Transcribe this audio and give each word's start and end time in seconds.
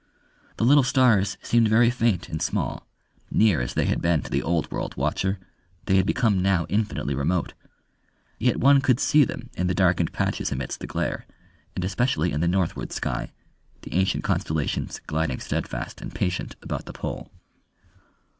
The 0.57 0.65
little 0.65 0.81
stars 0.81 1.37
seemed 1.43 1.67
very 1.67 1.91
faint 1.91 2.27
and 2.27 2.41
small: 2.41 2.87
near 3.29 3.61
as 3.61 3.75
they 3.75 3.85
had 3.85 4.01
been 4.01 4.23
to 4.23 4.31
the 4.31 4.41
old 4.41 4.71
world 4.71 4.97
watcher, 4.97 5.37
they 5.85 5.97
had 5.97 6.07
become 6.07 6.41
now 6.41 6.65
infinitely 6.69 7.13
remote. 7.13 7.53
Yet 8.39 8.57
one 8.57 8.81
could 8.81 8.99
see 8.99 9.23
them 9.25 9.51
in 9.55 9.67
the 9.67 9.75
darkened 9.75 10.11
patches 10.11 10.51
amidst 10.51 10.79
the 10.79 10.87
glare, 10.87 11.27
and 11.75 11.83
especially 11.85 12.31
in 12.31 12.41
the 12.41 12.47
northward 12.47 12.91
sky, 12.91 13.31
the 13.83 13.93
ancient 13.93 14.23
constellations 14.23 14.99
gliding 15.05 15.39
steadfast 15.39 16.01
and 16.01 16.11
patient 16.15 16.55
about 16.63 16.85
the 16.87 16.93
pole. 16.93 17.31